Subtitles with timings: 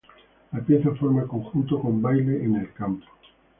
[0.51, 3.05] La pieza forma conjunto con "Baile en el campo".